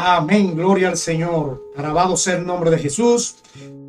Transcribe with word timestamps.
Amén, 0.00 0.54
gloria 0.54 0.90
al 0.90 0.96
Señor. 0.96 1.60
Alabado 1.76 2.16
sea 2.16 2.36
el 2.36 2.46
nombre 2.46 2.70
de 2.70 2.78
Jesús. 2.78 3.34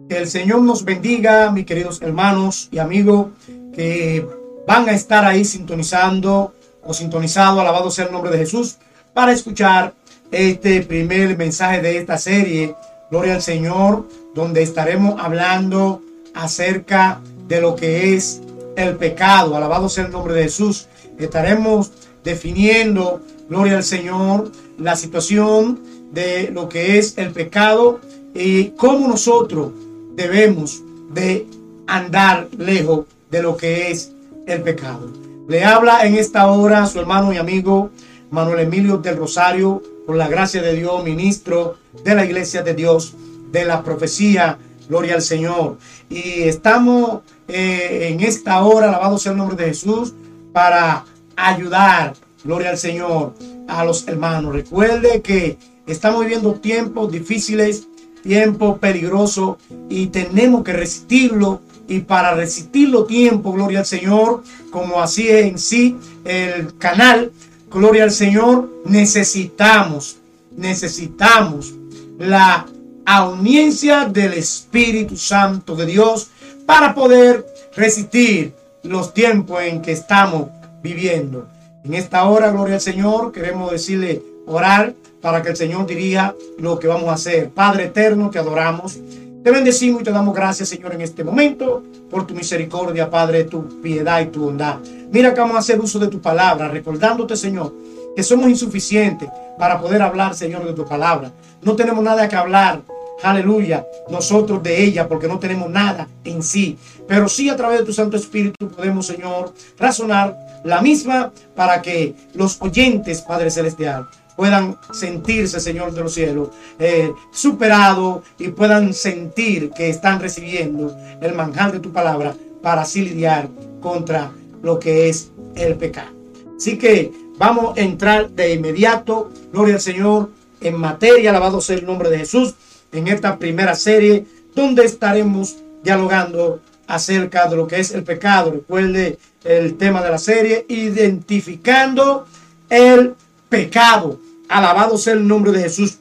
Que 0.09 0.17
el 0.17 0.27
Señor 0.27 0.63
nos 0.63 0.83
bendiga, 0.83 1.51
mis 1.51 1.67
queridos 1.67 2.01
hermanos 2.01 2.67
y 2.71 2.79
amigos 2.79 3.27
que 3.75 4.27
van 4.65 4.89
a 4.89 4.93
estar 4.93 5.23
ahí 5.23 5.45
sintonizando 5.45 6.55
o 6.83 6.95
sintonizado, 6.95 7.61
alabado 7.61 7.91
sea 7.91 8.05
el 8.05 8.11
nombre 8.11 8.31
de 8.31 8.39
Jesús, 8.39 8.79
para 9.13 9.33
escuchar 9.33 9.93
este 10.31 10.81
primer 10.81 11.37
mensaje 11.37 11.79
de 11.79 11.99
esta 11.99 12.17
serie, 12.17 12.75
Gloria 13.11 13.35
al 13.35 13.43
Señor, 13.43 14.07
donde 14.33 14.63
estaremos 14.63 15.21
hablando 15.21 16.01
acerca 16.33 17.21
de 17.47 17.61
lo 17.61 17.75
que 17.75 18.15
es 18.15 18.41
el 18.75 18.95
pecado. 18.95 19.55
Alabado 19.55 19.89
sea 19.89 20.05
el 20.05 20.11
nombre 20.11 20.33
de 20.33 20.43
Jesús. 20.45 20.87
Estaremos 21.19 21.91
definiendo, 22.23 23.21
Gloria 23.47 23.77
al 23.77 23.83
Señor, 23.83 24.51
la 24.79 24.95
situación 24.95 25.88
de 26.11 26.49
lo 26.51 26.69
que 26.69 26.97
es 26.97 27.17
el 27.17 27.31
pecado 27.31 27.99
y 28.33 28.69
cómo 28.71 29.07
nosotros 29.07 29.71
debemos 30.15 30.81
de 31.11 31.47
andar 31.87 32.47
lejos 32.57 33.05
de 33.31 33.41
lo 33.41 33.57
que 33.57 33.91
es 33.91 34.11
el 34.47 34.61
pecado. 34.61 35.11
Le 35.47 35.63
habla 35.63 36.05
en 36.05 36.15
esta 36.15 36.47
hora 36.47 36.85
su 36.85 36.99
hermano 36.99 37.33
y 37.33 37.37
amigo 37.37 37.89
Manuel 38.31 38.59
Emilio 38.59 38.97
del 38.97 39.17
Rosario, 39.17 39.81
por 40.05 40.15
la 40.15 40.27
gracia 40.27 40.61
de 40.61 40.75
Dios, 40.75 41.03
ministro 41.03 41.77
de 42.03 42.15
la 42.15 42.25
Iglesia 42.25 42.61
de 42.61 42.73
Dios, 42.73 43.15
de 43.51 43.65
la 43.65 43.83
profecía, 43.83 44.57
gloria 44.87 45.15
al 45.15 45.21
Señor. 45.21 45.77
Y 46.09 46.43
estamos 46.43 47.21
eh, 47.47 48.09
en 48.11 48.19
esta 48.21 48.61
hora, 48.61 48.89
alabado 48.89 49.17
sea 49.17 49.31
el 49.31 49.37
nombre 49.37 49.55
de 49.55 49.65
Jesús, 49.65 50.13
para 50.53 51.05
ayudar, 51.35 52.13
gloria 52.43 52.71
al 52.71 52.77
Señor, 52.77 53.33
a 53.67 53.83
los 53.83 54.07
hermanos. 54.07 54.53
Recuerde 54.53 55.21
que 55.21 55.57
Estamos 55.89 56.21
viviendo 56.21 56.53
tiempos 56.53 57.11
difíciles, 57.11 57.87
tiempos 58.21 58.77
peligrosos 58.77 59.57
y 59.89 60.05
tenemos 60.07 60.63
que 60.63 60.71
resistirlo. 60.71 61.61
Y 61.87 62.01
para 62.01 62.35
resistirlo 62.35 63.05
tiempo, 63.05 63.51
gloria 63.51 63.79
al 63.79 63.87
Señor, 63.87 64.43
como 64.69 65.01
así 65.01 65.27
es 65.27 65.47
en 65.47 65.57
sí 65.57 65.97
el 66.23 66.77
canal, 66.77 67.31
gloria 67.71 68.03
al 68.03 68.11
Señor, 68.11 68.69
necesitamos, 68.85 70.17
necesitamos 70.55 71.73
la 72.19 72.67
audiencia 73.07 74.05
del 74.05 74.33
Espíritu 74.33 75.17
Santo 75.17 75.75
de 75.75 75.87
Dios 75.87 76.29
para 76.67 76.93
poder 76.93 77.47
resistir 77.75 78.53
los 78.83 79.11
tiempos 79.11 79.63
en 79.63 79.81
que 79.81 79.93
estamos 79.93 80.49
viviendo. 80.83 81.47
En 81.83 81.95
esta 81.95 82.25
hora, 82.25 82.51
gloria 82.51 82.75
al 82.75 82.81
Señor, 82.81 83.31
queremos 83.31 83.71
decirle, 83.71 84.21
orar 84.45 84.93
para 85.21 85.41
que 85.41 85.49
el 85.49 85.55
Señor 85.55 85.85
diría 85.85 86.35
lo 86.57 86.79
que 86.79 86.87
vamos 86.87 87.09
a 87.09 87.13
hacer. 87.13 87.49
Padre 87.49 87.85
eterno, 87.85 88.29
te 88.29 88.39
adoramos. 88.39 88.97
Te 89.43 89.51
bendecimos 89.51 90.01
y 90.01 90.03
te 90.03 90.11
damos 90.11 90.35
gracias, 90.35 90.67
Señor, 90.69 90.93
en 90.93 91.01
este 91.01 91.23
momento 91.23 91.81
por 92.09 92.27
tu 92.27 92.33
misericordia, 92.33 93.09
Padre, 93.09 93.45
tu 93.45 93.81
piedad 93.81 94.19
y 94.19 94.25
tu 94.25 94.41
bondad. 94.41 94.79
Mira 95.11 95.33
que 95.33 95.39
vamos 95.39 95.55
a 95.55 95.59
hacer 95.59 95.79
uso 95.79 95.97
de 95.97 96.07
tu 96.07 96.19
palabra, 96.19 96.67
recordándote, 96.67 97.37
Señor, 97.37 97.73
que 98.15 98.23
somos 98.23 98.49
insuficientes 98.49 99.29
para 99.57 99.79
poder 99.79 100.01
hablar, 100.01 100.35
Señor, 100.35 100.65
de 100.65 100.73
tu 100.73 100.85
palabra. 100.85 101.31
No 101.61 101.75
tenemos 101.75 102.03
nada 102.03 102.27
que 102.27 102.35
hablar, 102.35 102.81
aleluya, 103.23 103.85
nosotros 104.09 104.61
de 104.61 104.83
ella, 104.83 105.07
porque 105.07 105.27
no 105.27 105.39
tenemos 105.39 105.69
nada 105.69 106.07
en 106.23 106.43
sí. 106.43 106.77
Pero 107.07 107.29
sí 107.29 107.49
a 107.49 107.55
través 107.55 107.79
de 107.79 107.85
tu 107.85 107.93
Santo 107.93 108.17
Espíritu 108.17 108.67
podemos, 108.69 109.07
Señor, 109.07 109.53
razonar 109.77 110.37
la 110.63 110.81
misma 110.81 111.31
para 111.55 111.81
que 111.81 112.13
los 112.33 112.61
oyentes, 112.61 113.21
Padre 113.21 113.51
Celestial, 113.51 114.07
puedan 114.39 114.77
sentirse, 114.93 115.59
Señor 115.59 115.91
de 115.91 115.99
los 115.99 116.13
cielos, 116.13 116.47
eh, 116.79 117.11
superados 117.29 118.23
y 118.37 118.47
puedan 118.47 118.93
sentir 118.93 119.69
que 119.71 119.89
están 119.89 120.21
recibiendo 120.21 120.95
el 121.19 121.35
manjar 121.35 121.73
de 121.73 121.81
tu 121.81 121.91
palabra 121.91 122.33
para 122.61 122.83
así 122.83 123.01
lidiar 123.01 123.49
contra 123.81 124.31
lo 124.63 124.79
que 124.79 125.09
es 125.09 125.31
el 125.55 125.75
pecado. 125.75 126.11
Así 126.55 126.77
que 126.77 127.11
vamos 127.37 127.77
a 127.77 127.81
entrar 127.81 128.29
de 128.29 128.53
inmediato, 128.53 129.29
gloria 129.51 129.75
al 129.75 129.81
Señor, 129.81 130.29
en 130.61 130.75
materia, 130.77 131.31
alabado 131.31 131.59
sea 131.59 131.75
el 131.75 131.85
nombre 131.85 132.09
de 132.09 132.19
Jesús, 132.19 132.55
en 132.93 133.09
esta 133.09 133.39
primera 133.39 133.75
serie, 133.75 134.25
donde 134.55 134.85
estaremos 134.85 135.57
dialogando 135.83 136.61
acerca 136.87 137.49
de 137.49 137.57
lo 137.57 137.67
que 137.67 137.81
es 137.81 137.91
el 137.91 138.05
pecado. 138.05 138.51
Recuerde 138.51 139.17
el 139.43 139.75
tema 139.75 140.01
de 140.01 140.09
la 140.09 140.17
serie, 140.17 140.65
identificando 140.69 142.25
el 142.69 143.15
pecado. 143.49 144.28
Alabado 144.49 144.97
sea 144.97 145.13
el 145.13 145.27
nombre 145.27 145.51
de 145.51 145.61
Jesús. 145.61 145.99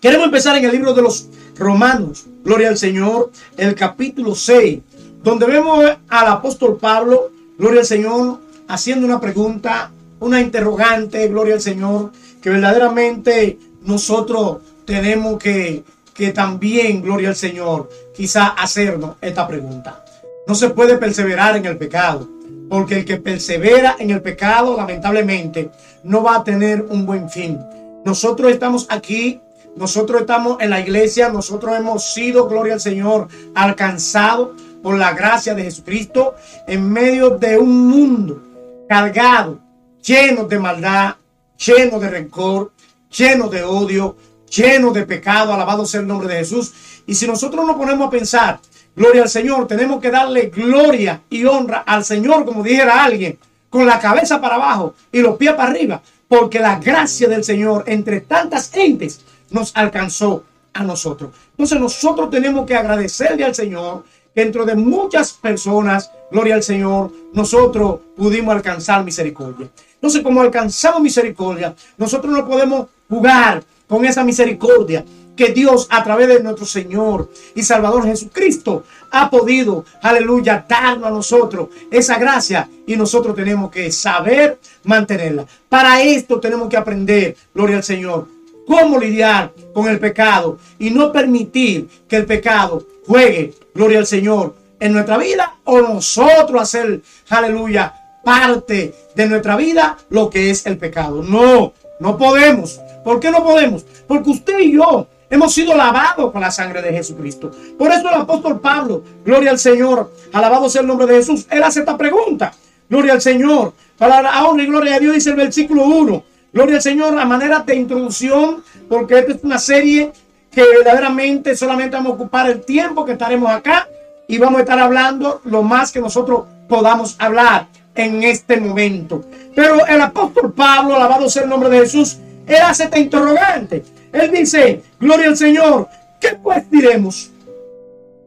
Queremos 0.00 0.26
empezar 0.26 0.56
en 0.56 0.64
el 0.64 0.72
libro 0.72 0.94
de 0.94 1.02
los 1.02 1.26
Romanos, 1.56 2.26
gloria 2.44 2.68
al 2.68 2.78
Señor, 2.78 3.32
el 3.56 3.74
capítulo 3.74 4.34
6, 4.34 4.78
donde 5.24 5.44
vemos 5.46 5.84
al 6.08 6.26
apóstol 6.28 6.78
Pablo, 6.80 7.32
gloria 7.58 7.80
al 7.80 7.86
Señor, 7.86 8.38
haciendo 8.68 9.06
una 9.06 9.20
pregunta, 9.20 9.90
una 10.20 10.40
interrogante, 10.40 11.26
gloria 11.26 11.54
al 11.54 11.60
Señor, 11.60 12.12
que 12.40 12.50
verdaderamente 12.50 13.58
nosotros 13.82 14.58
tenemos 14.84 15.38
que, 15.38 15.82
que 16.14 16.30
también, 16.30 17.02
gloria 17.02 17.30
al 17.30 17.36
Señor, 17.36 17.88
quizá 18.16 18.48
hacernos 18.48 19.16
esta 19.20 19.48
pregunta. 19.48 20.04
No 20.46 20.54
se 20.54 20.70
puede 20.70 20.96
perseverar 20.96 21.56
en 21.56 21.66
el 21.66 21.76
pecado. 21.76 22.28
Porque 22.68 22.98
el 22.98 23.04
que 23.04 23.16
persevera 23.16 23.96
en 23.98 24.10
el 24.10 24.20
pecado, 24.20 24.76
lamentablemente, 24.76 25.70
no 26.02 26.22
va 26.22 26.36
a 26.36 26.44
tener 26.44 26.82
un 26.82 27.06
buen 27.06 27.30
fin. 27.30 27.58
Nosotros 28.04 28.50
estamos 28.50 28.86
aquí, 28.90 29.40
nosotros 29.76 30.22
estamos 30.22 30.60
en 30.60 30.70
la 30.70 30.80
iglesia, 30.80 31.28
nosotros 31.28 31.76
hemos 31.76 32.12
sido, 32.12 32.48
gloria 32.48 32.74
al 32.74 32.80
Señor, 32.80 33.28
alcanzados 33.54 34.50
por 34.82 34.98
la 34.98 35.12
gracia 35.12 35.54
de 35.54 35.64
Jesucristo 35.64 36.34
en 36.66 36.90
medio 36.90 37.30
de 37.30 37.58
un 37.58 37.88
mundo 37.88 38.42
cargado, 38.88 39.58
lleno 40.02 40.44
de 40.44 40.58
maldad, 40.58 41.16
lleno 41.58 41.98
de 41.98 42.08
rencor, 42.08 42.72
lleno 43.10 43.48
de 43.48 43.62
odio, 43.62 44.16
lleno 44.48 44.92
de 44.92 45.04
pecado. 45.04 45.52
Alabado 45.52 45.84
sea 45.84 46.00
el 46.00 46.06
nombre 46.06 46.28
de 46.28 46.38
Jesús. 46.38 46.72
Y 47.06 47.14
si 47.14 47.26
nosotros 47.26 47.66
nos 47.66 47.76
ponemos 47.76 48.06
a 48.06 48.10
pensar 48.10 48.60
Gloria 48.98 49.22
al 49.22 49.28
Señor. 49.28 49.68
Tenemos 49.68 50.00
que 50.00 50.10
darle 50.10 50.46
gloria 50.46 51.22
y 51.30 51.44
honra 51.44 51.84
al 51.86 52.04
Señor, 52.04 52.44
como 52.44 52.64
dijera 52.64 53.04
alguien, 53.04 53.38
con 53.70 53.86
la 53.86 54.00
cabeza 54.00 54.40
para 54.40 54.56
abajo 54.56 54.94
y 55.12 55.20
los 55.20 55.36
pies 55.36 55.52
para 55.52 55.70
arriba, 55.70 56.02
porque 56.26 56.58
la 56.58 56.80
gracia 56.80 57.28
del 57.28 57.44
Señor 57.44 57.84
entre 57.86 58.22
tantas 58.22 58.72
gentes 58.72 59.20
nos 59.50 59.70
alcanzó 59.76 60.42
a 60.72 60.82
nosotros. 60.82 61.30
Entonces 61.52 61.78
nosotros 61.78 62.28
tenemos 62.28 62.66
que 62.66 62.74
agradecerle 62.74 63.44
al 63.44 63.54
Señor 63.54 64.02
que 64.34 64.42
dentro 64.42 64.64
de 64.64 64.74
muchas 64.74 65.32
personas, 65.32 66.10
gloria 66.32 66.56
al 66.56 66.64
Señor, 66.64 67.12
nosotros 67.32 68.00
pudimos 68.16 68.52
alcanzar 68.52 69.04
misericordia. 69.04 69.68
Entonces, 69.94 70.22
como 70.22 70.40
alcanzamos 70.40 71.02
misericordia, 71.02 71.72
nosotros 71.96 72.32
no 72.32 72.46
podemos 72.48 72.88
jugar 73.08 73.62
con 73.86 74.04
esa 74.04 74.24
misericordia 74.24 75.04
que 75.38 75.52
Dios 75.52 75.86
a 75.88 76.02
través 76.02 76.26
de 76.26 76.42
nuestro 76.42 76.66
Señor 76.66 77.30
y 77.54 77.62
Salvador 77.62 78.04
Jesucristo 78.04 78.82
ha 79.12 79.30
podido, 79.30 79.84
aleluya, 80.02 80.66
darnos 80.68 81.06
a 81.06 81.10
nosotros 81.10 81.68
esa 81.92 82.18
gracia 82.18 82.68
y 82.84 82.96
nosotros 82.96 83.36
tenemos 83.36 83.70
que 83.70 83.92
saber 83.92 84.58
mantenerla. 84.82 85.46
Para 85.68 86.02
esto 86.02 86.40
tenemos 86.40 86.68
que 86.68 86.76
aprender, 86.76 87.36
gloria 87.54 87.76
al 87.76 87.84
Señor, 87.84 88.26
cómo 88.66 88.98
lidiar 88.98 89.52
con 89.72 89.86
el 89.86 90.00
pecado 90.00 90.58
y 90.76 90.90
no 90.90 91.12
permitir 91.12 91.88
que 92.08 92.16
el 92.16 92.26
pecado 92.26 92.84
juegue, 93.06 93.54
gloria 93.72 94.00
al 94.00 94.06
Señor, 94.06 94.56
en 94.80 94.92
nuestra 94.92 95.18
vida 95.18 95.54
o 95.62 95.80
nosotros 95.80 96.60
hacer, 96.60 97.00
aleluya, 97.28 97.94
parte 98.24 98.92
de 99.14 99.26
nuestra 99.28 99.54
vida 99.54 99.98
lo 100.10 100.30
que 100.30 100.50
es 100.50 100.66
el 100.66 100.78
pecado. 100.78 101.22
No, 101.22 101.74
no 102.00 102.18
podemos. 102.18 102.80
¿Por 103.04 103.20
qué 103.20 103.30
no 103.30 103.44
podemos? 103.44 103.86
Porque 104.08 104.30
usted 104.30 104.58
y 104.58 104.72
yo 104.72 105.06
Hemos 105.30 105.52
sido 105.52 105.76
lavados 105.76 106.32
con 106.32 106.40
la 106.40 106.50
sangre 106.50 106.80
de 106.80 106.92
Jesucristo. 106.92 107.50
Por 107.76 107.90
eso 107.90 108.08
el 108.08 108.14
apóstol 108.14 108.60
Pablo, 108.60 109.02
gloria 109.24 109.50
al 109.50 109.58
Señor, 109.58 110.12
alabado 110.32 110.70
sea 110.70 110.80
el 110.80 110.86
nombre 110.86 111.06
de 111.06 111.16
Jesús, 111.16 111.46
él 111.50 111.62
hace 111.62 111.80
esta 111.80 111.96
pregunta. 111.98 112.52
Gloria 112.88 113.12
al 113.12 113.20
Señor. 113.20 113.74
Para 113.98 114.22
la 114.22 114.44
honra 114.44 114.62
y 114.62 114.66
gloria 114.66 114.94
a 114.94 114.98
Dios 114.98 115.14
dice 115.14 115.30
el 115.30 115.36
versículo 115.36 115.84
1. 115.84 116.24
Gloria 116.52 116.76
al 116.76 116.82
Señor 116.82 117.18
a 117.18 117.24
manera 117.26 117.60
de 117.60 117.74
introducción, 117.74 118.62
porque 118.88 119.18
esta 119.18 119.32
es 119.32 119.44
una 119.44 119.58
serie 119.58 120.12
que 120.50 120.62
verdaderamente 120.62 121.54
solamente 121.54 121.96
vamos 121.96 122.12
a 122.12 122.14
ocupar 122.14 122.48
el 122.48 122.62
tiempo 122.62 123.04
que 123.04 123.12
estaremos 123.12 123.50
acá 123.50 123.86
y 124.26 124.38
vamos 124.38 124.58
a 124.58 124.62
estar 124.62 124.78
hablando 124.78 125.42
lo 125.44 125.62
más 125.62 125.92
que 125.92 126.00
nosotros 126.00 126.44
podamos 126.68 127.16
hablar 127.18 127.66
en 127.94 128.22
este 128.22 128.58
momento. 128.58 129.22
Pero 129.54 129.86
el 129.86 130.00
apóstol 130.00 130.52
Pablo, 130.52 130.96
alabado 130.96 131.28
sea 131.28 131.42
el 131.42 131.48
nombre 131.48 131.68
de 131.68 131.80
Jesús, 131.80 132.18
él 132.46 132.58
hace 132.62 132.84
esta 132.84 132.98
interrogante. 132.98 133.84
Él 134.12 134.30
dice, 134.30 134.82
gloria 134.98 135.28
al 135.28 135.36
Señor, 135.36 135.88
¿qué 136.20 136.38
pues 136.42 136.70
diremos? 136.70 137.30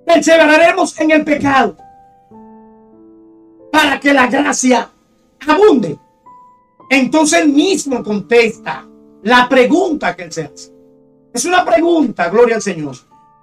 Perseveraremos 0.06 1.00
en 1.00 1.12
el 1.12 1.24
pecado 1.24 1.78
para 3.72 4.00
que 4.00 4.14
la 4.14 4.28
gracia 4.28 4.90
abunde. 5.48 5.98
Entonces 6.90 7.42
él 7.42 7.50
mismo 7.50 8.04
contesta 8.04 8.86
la 9.24 9.48
pregunta 9.48 10.16
que 10.16 10.24
él 10.24 10.32
se 10.32 10.44
hace. 10.44 10.72
Es 11.34 11.46
una 11.46 11.64
pregunta, 11.64 12.30
gloria 12.30 12.56
al 12.56 12.62
Señor. 12.62 12.96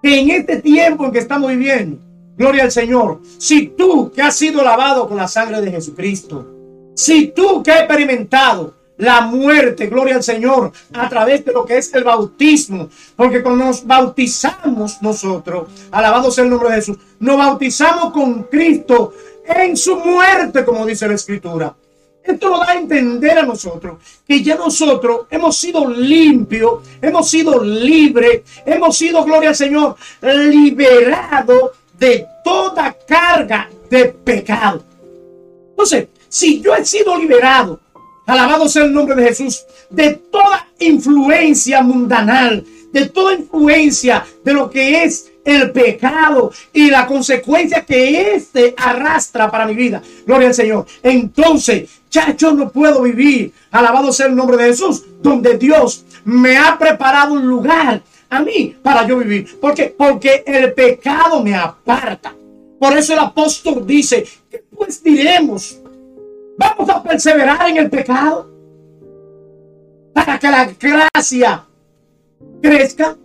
Que 0.02 0.20
en 0.20 0.30
este 0.30 0.58
tiempo 0.58 1.06
en 1.06 1.12
que 1.12 1.18
estamos 1.18 1.50
viviendo, 1.50 1.98
gloria 2.36 2.64
al 2.64 2.70
Señor, 2.70 3.20
si 3.38 3.68
tú 3.68 4.12
que 4.14 4.22
has 4.22 4.36
sido 4.36 4.62
lavado 4.62 5.08
con 5.08 5.16
la 5.16 5.26
sangre 5.26 5.60
de 5.60 5.70
Jesucristo, 5.70 6.46
si 6.94 7.28
tú 7.28 7.62
que 7.62 7.72
has 7.72 7.80
experimentado 7.80 8.74
la 8.98 9.22
muerte, 9.22 9.86
gloria 9.86 10.16
al 10.16 10.22
Señor, 10.22 10.72
a 10.92 11.08
través 11.08 11.44
de 11.44 11.52
lo 11.52 11.64
que 11.64 11.78
es 11.78 11.92
el 11.94 12.04
bautismo. 12.04 12.88
Porque 13.16 13.42
cuando 13.42 13.64
nos 13.64 13.86
bautizamos 13.86 15.00
nosotros, 15.00 15.68
alabado 15.90 16.30
sea 16.30 16.44
el 16.44 16.50
nombre 16.50 16.70
de 16.70 16.76
Jesús, 16.76 16.98
nos 17.20 17.36
bautizamos 17.36 18.12
con 18.12 18.44
Cristo 18.44 19.14
en 19.44 19.76
su 19.76 19.96
muerte, 19.96 20.64
como 20.64 20.84
dice 20.84 21.08
la 21.08 21.14
Escritura. 21.14 21.74
Esto 22.22 22.50
nos 22.50 22.60
da 22.60 22.72
a 22.72 22.78
entender 22.78 23.38
a 23.38 23.42
nosotros 23.42 23.98
que 24.26 24.42
ya 24.42 24.56
nosotros 24.56 25.26
hemos 25.30 25.56
sido 25.56 25.88
limpios, 25.88 26.82
hemos 27.00 27.30
sido 27.30 27.64
libres, 27.64 28.42
hemos 28.66 28.98
sido, 28.98 29.24
gloria 29.24 29.50
al 29.50 29.56
Señor, 29.56 29.96
liberados 30.20 31.70
de 31.98 32.26
toda 32.44 32.94
carga 33.06 33.70
de 33.88 34.06
pecado. 34.06 34.82
Entonces, 35.70 36.08
si 36.28 36.60
yo 36.60 36.74
he 36.74 36.84
sido 36.84 37.16
liberado, 37.16 37.80
alabado 38.28 38.68
sea 38.68 38.84
el 38.84 38.92
nombre 38.92 39.16
de 39.16 39.28
Jesús, 39.28 39.64
de 39.88 40.14
toda 40.14 40.68
influencia 40.78 41.82
mundanal, 41.82 42.64
de 42.92 43.06
toda 43.06 43.34
influencia 43.34 44.24
de 44.44 44.52
lo 44.52 44.70
que 44.70 45.02
es 45.02 45.30
el 45.44 45.72
pecado 45.72 46.52
y 46.74 46.90
la 46.90 47.06
consecuencia 47.06 47.86
que 47.86 48.34
éste 48.34 48.74
arrastra 48.76 49.50
para 49.50 49.66
mi 49.66 49.74
vida. 49.74 50.02
Gloria 50.26 50.48
al 50.48 50.54
Señor. 50.54 50.86
Entonces, 51.02 51.88
ya 52.10 52.36
yo 52.36 52.52
no 52.52 52.70
puedo 52.70 53.02
vivir, 53.02 53.52
alabado 53.70 54.12
sea 54.12 54.26
el 54.26 54.36
nombre 54.36 54.58
de 54.58 54.64
Jesús, 54.64 55.04
donde 55.22 55.56
Dios 55.56 56.04
me 56.24 56.58
ha 56.58 56.78
preparado 56.78 57.32
un 57.32 57.46
lugar 57.46 58.02
a 58.28 58.40
mí 58.40 58.76
para 58.82 59.06
yo 59.06 59.16
vivir. 59.16 59.58
¿Por 59.58 59.74
qué? 59.74 59.94
Porque 59.96 60.44
el 60.46 60.74
pecado 60.74 61.42
me 61.42 61.54
aparta. 61.54 62.34
Por 62.78 62.96
eso 62.96 63.14
el 63.14 63.20
apóstol 63.20 63.86
dice, 63.86 64.26
¿qué 64.50 64.62
pues 64.76 65.02
diremos? 65.02 65.78
¿Vamos 66.58 66.90
a 66.90 67.02
perseverar 67.02 67.68
en 67.70 67.76
el 67.76 67.88
pecado? 67.88 68.50
Para 70.12 70.38
que 70.38 70.50
la 70.50 70.64
gracia 70.64 71.64
crezca. 72.60 73.16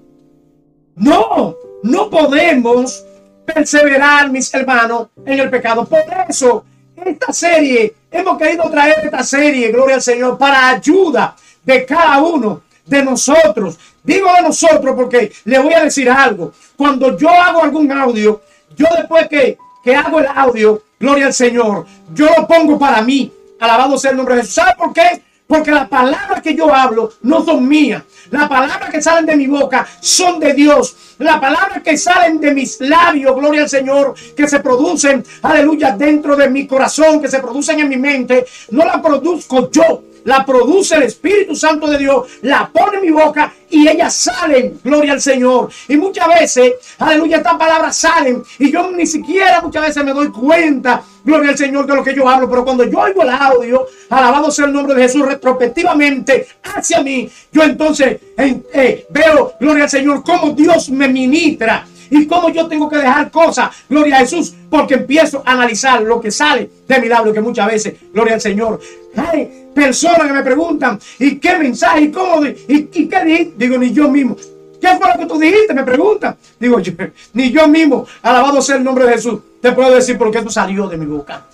No, 0.96 1.56
no 1.82 2.10
podemos 2.12 3.04
perseverar, 3.44 4.30
mis 4.30 4.54
hermanos, 4.54 5.08
en 5.26 5.40
el 5.40 5.50
pecado. 5.50 5.84
Por 5.86 6.04
eso, 6.30 6.64
esta 6.96 7.34
serie, 7.34 7.96
hemos 8.12 8.38
querido 8.38 8.70
traer 8.70 9.00
esta 9.04 9.24
serie, 9.24 9.72
gloria 9.72 9.96
al 9.96 10.02
Señor, 10.02 10.38
para 10.38 10.70
ayuda 10.70 11.36
de 11.64 11.86
cada 11.86 12.22
uno 12.22 12.62
de 12.86 13.04
nosotros. 13.04 13.80
Digo 14.04 14.32
de 14.36 14.44
nosotros 14.44 14.96
porque 14.96 15.32
le 15.46 15.58
voy 15.58 15.74
a 15.74 15.84
decir 15.84 16.08
algo. 16.08 16.54
Cuando 16.78 17.18
yo 17.18 17.30
hago 17.30 17.64
algún 17.64 17.92
audio, 17.92 18.42
yo 18.76 18.86
después 18.96 19.28
que, 19.28 19.58
que 19.84 19.96
hago 19.96 20.20
el 20.20 20.28
audio, 20.28 20.84
gloria 21.04 21.26
al 21.26 21.34
Señor, 21.34 21.86
yo 22.14 22.30
lo 22.38 22.48
pongo 22.48 22.80
para 22.80 23.02
mí. 23.02 23.30
Alabado 23.60 23.98
sea 23.98 24.12
el 24.12 24.18
nombre 24.18 24.36
de 24.36 24.42
Jesús. 24.42 24.56
¿Sabe 24.56 24.72
por 24.78 24.94
qué? 24.94 25.22
Porque 25.46 25.70
las 25.70 25.90
palabras 25.90 26.42
que 26.42 26.56
yo 26.56 26.74
hablo 26.74 27.12
no 27.24 27.44
son 27.44 27.68
mías. 27.68 28.04
Las 28.32 28.48
palabras 28.48 28.90
que 28.90 29.02
salen 29.02 29.26
de 29.26 29.36
mi 29.36 29.48
boca 29.48 29.86
son 30.00 30.40
de 30.40 30.54
Dios. 30.54 30.96
Las 31.20 31.40
palabras 31.42 31.84
que 31.84 31.98
salen 31.98 32.40
de 32.40 32.54
mis 32.54 32.80
labios, 32.80 33.36
gloria 33.36 33.64
al 33.64 33.70
Señor, 33.70 34.16
que 34.36 34.48
se 34.48 34.62
producen, 34.62 35.26
aleluya, 35.42 35.92
dentro 35.92 36.38
de 36.38 36.50
mi 36.50 36.66
corazón, 36.66 37.22
que 37.22 37.28
se 37.28 37.40
producen 37.40 37.82
en 37.82 37.90
mi 37.90 37.98
mente, 37.98 38.46
no 38.72 38.86
las 38.86 39.02
produzco 39.02 39.70
yo 39.70 40.04
la 40.26 40.46
produce 40.46 40.96
el 40.96 41.04
Espíritu 41.04 41.56
Santo 41.56 41.88
de 41.88 41.98
Dios, 41.98 42.28
la 42.42 42.70
pone 42.72 42.98
en 42.98 43.04
mi 43.04 43.12
boca 43.12 43.54
y 43.70 43.88
ellas 43.88 44.14
salen, 44.14 44.80
gloria 44.84 45.14
al 45.14 45.22
Señor. 45.22 45.70
Y 45.88 45.98
muchas 45.98 46.28
veces, 46.28 46.74
aleluya, 47.00 47.38
estas 47.38 47.56
palabras 47.56 47.96
salen 47.98 48.44
y 48.60 48.72
yo 48.72 48.92
ni 48.92 49.06
siquiera 49.06 49.62
muchas 49.62 49.84
veces 49.84 50.04
me 50.04 50.14
doy 50.14 50.30
cuenta, 50.30 51.04
gloria 51.24 51.52
al 51.52 51.58
Señor, 51.58 51.88
de 51.88 51.96
lo 51.96 52.04
que 52.04 52.16
yo 52.16 52.28
hablo. 52.30 52.50
Pero 52.50 52.64
cuando 52.64 52.84
yo 52.84 53.00
oigo 53.00 53.24
el 53.24 53.30
audio, 53.30 53.86
alabado 54.10 54.52
sea 54.52 54.66
el 54.66 54.74
nombre 54.74 54.96
de 54.96 55.04
Jesús, 55.04 55.26
retrospectivamente 55.26 56.48
hacia 56.64 57.02
mí, 57.02 57.30
yo 57.52 57.64
entonces 57.64 58.20
eh, 58.38 59.06
veo, 59.10 59.54
gloria 59.60 59.86
al 59.86 59.90
Señor, 59.90 60.24
cómo 60.24 60.52
Dios 60.52 60.90
me 60.90 61.08
ministra 61.08 61.88
y 62.14 62.28
cómo 62.28 62.50
yo 62.50 62.68
tengo 62.68 62.88
que 62.88 62.98
dejar 62.98 63.32
cosas, 63.32 63.72
gloria 63.90 64.18
a 64.18 64.20
Jesús, 64.20 64.54
porque 64.70 64.94
empiezo 64.94 65.42
a 65.46 65.54
analizar 65.54 66.02
lo 66.02 66.22
que 66.22 66.30
sale 66.30 66.70
de 66.88 67.00
mi 67.00 67.08
labio, 67.08 67.34
que 67.34 67.42
muchas 67.42 67.68
veces, 67.68 67.96
gloria 68.14 68.36
al 68.36 68.42
Señor, 68.42 68.80
hay 69.16 69.68
personas 69.74 70.28
que 70.28 70.34
me 70.34 70.44
preguntan, 70.44 71.00
¿y 71.20 71.38
qué 71.38 71.58
mensaje? 71.58 72.02
¿Y 72.02 72.12
cómo? 72.12 72.46
¿Y, 72.46 72.86
qué? 72.86 73.54
Digo, 73.58 73.78
ni 73.78 73.92
yo 73.92 74.10
mismo. 74.10 74.36
¿Qué 74.80 74.90
fue 75.00 75.08
lo 75.08 75.20
que 75.20 75.26
tú 75.26 75.40
dijiste? 75.40 75.74
Me 75.74 75.84
preguntan. 75.84 76.36
Digo, 76.60 76.80
yo, 76.80 76.94
ni 77.34 77.52
yo 77.52 77.68
mismo, 77.68 78.06
alabado 78.22 78.62
sea 78.62 78.76
el 78.76 78.84
nombre 78.84 79.06
de 79.06 79.14
Jesús, 79.14 79.40
te 79.62 79.72
puedo 79.72 79.96
decir 79.96 80.18
por 80.18 80.30
qué 80.30 80.40
eso 80.40 80.50
salió 80.50 80.88
de 80.88 80.98
mi 80.98 81.06
boca. 81.06 81.46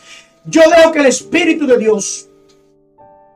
Yo 0.45 0.61
dejo 0.75 0.91
que 0.91 0.99
el 0.99 1.05
Espíritu 1.05 1.67
de 1.67 1.77
Dios 1.77 2.28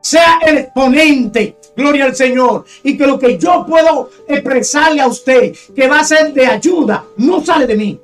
sea 0.04 0.38
el 0.46 0.58
exponente, 0.58 1.56
gloria 1.74 2.04
al 2.04 2.14
Señor, 2.14 2.66
y 2.82 2.96
que 2.96 3.06
lo 3.06 3.18
que 3.18 3.38
yo 3.38 3.64
puedo 3.66 4.10
expresarle 4.28 5.00
a 5.00 5.06
usted, 5.06 5.54
que 5.74 5.88
va 5.88 6.00
a 6.00 6.04
ser 6.04 6.34
de 6.34 6.46
ayuda, 6.46 7.06
no 7.16 7.42
sale 7.42 7.66
de 7.66 7.74
mí, 7.74 7.98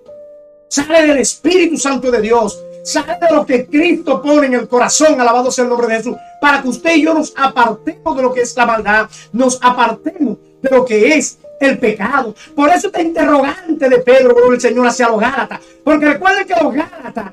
sale 0.66 1.06
del 1.06 1.18
Espíritu 1.18 1.76
Santo 1.76 2.10
de 2.10 2.22
Dios, 2.22 2.58
sale 2.82 3.18
de 3.20 3.34
lo 3.34 3.44
que 3.44 3.66
Cristo 3.66 4.22
pone 4.22 4.46
en 4.46 4.54
el 4.54 4.66
corazón, 4.66 5.20
alabado 5.20 5.50
sea 5.50 5.64
el 5.64 5.68
nombre 5.68 5.88
de 5.88 5.96
Jesús, 5.96 6.16
para 6.40 6.62
que 6.62 6.68
usted 6.68 6.96
y 6.96 7.02
yo 7.02 7.12
nos 7.12 7.34
apartemos 7.36 8.16
de 8.16 8.22
lo 8.22 8.32
que 8.32 8.40
es 8.40 8.56
la 8.56 8.64
maldad, 8.64 9.10
nos 9.32 9.58
apartemos 9.60 10.38
de 10.62 10.70
lo 10.70 10.86
que 10.86 11.14
es 11.14 11.36
el 11.60 11.78
pecado. 11.78 12.34
Por 12.56 12.70
eso 12.70 12.86
está 12.86 13.02
interrogante 13.02 13.90
de 13.90 13.98
Pedro, 13.98 14.34
el 14.50 14.60
Señor, 14.60 14.86
hacia 14.86 15.10
los 15.10 15.20
Gálatas. 15.20 15.60
Porque 15.84 16.06
recuerden 16.06 16.46
que 16.46 16.54
los 16.62 16.72
Gálatas, 16.72 17.32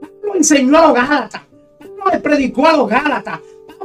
Pablo 0.00 0.34
enseñó 0.34 0.78
a 0.78 0.82
los 0.88 0.94
Gálatas, 0.94 1.42
Pablo 1.78 2.04
le 2.12 2.18
predicó 2.18 2.66
a 2.66 2.76
los 2.76 2.88
Gálatas, 2.88 3.38